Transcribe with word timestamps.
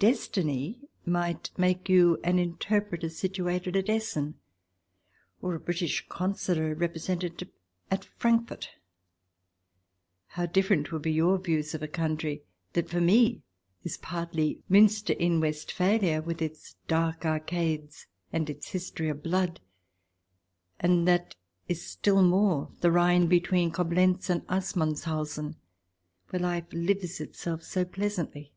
Destiny 0.00 0.82
might 1.06 1.48
make 1.56 1.88
you 1.88 2.18
an 2.22 2.38
Interpreter 2.38 3.08
situated 3.08 3.74
at 3.74 3.88
Essen, 3.88 4.34
or 5.40 5.54
a 5.54 5.58
British 5.58 6.06
Consular 6.10 6.74
Represent 6.74 7.22
ative 7.22 7.48
at 7.90 8.04
Frankfurt! 8.18 8.68
How 10.26 10.44
different 10.44 10.92
would 10.92 11.00
be 11.00 11.12
your 11.12 11.38
views 11.38 11.74
of 11.74 11.82
a 11.82 11.88
country 11.88 12.44
that 12.74 12.90
for 12.90 13.00
me 13.00 13.44
is 13.82 13.96
partly 13.96 14.62
Muenster 14.68 15.14
in 15.14 15.40
Westphalia, 15.40 16.20
with 16.20 16.42
its 16.42 16.74
dark 16.86 17.24
arcades 17.24 18.06
and 18.30 18.50
its 18.50 18.72
history 18.72 19.08
of 19.08 19.22
blood, 19.22 19.58
and 20.78 21.08
that 21.08 21.34
is 21.66 21.80
still 21.82 22.22
more 22.22 22.70
the 22.82 22.92
Rhine 22.92 23.26
between 23.26 23.70
Koblenz 23.72 24.28
and 24.28 24.46
Assmanshausen, 24.50 25.56
where 26.28 26.40
life 26.40 26.66
lives 26.74 27.22
itself 27.22 27.62
so 27.62 27.86
pleasantly. 27.86 28.50